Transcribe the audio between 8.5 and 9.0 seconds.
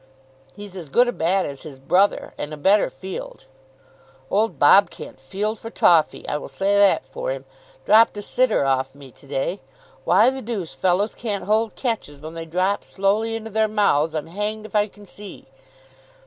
off